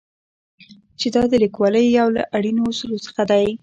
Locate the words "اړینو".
2.37-2.61